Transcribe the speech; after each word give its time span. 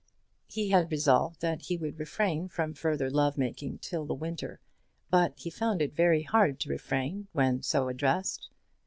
He 0.47 0.69
had 0.69 0.91
resolved 0.91 1.41
that 1.41 1.61
he 1.61 1.77
would 1.77 1.99
refrain 1.99 2.47
from 2.47 2.73
further 2.73 3.07
love 3.07 3.37
making 3.37 3.77
till 3.77 4.03
the 4.07 4.15
winter; 4.15 4.59
but 5.11 5.35
he 5.37 5.51
found 5.51 5.79
it 5.79 5.93
very 5.93 6.23
hard 6.23 6.59
to 6.61 6.69
refrain 6.69 7.27
when 7.33 7.61
so 7.61 7.87
addressed. 7.87 8.49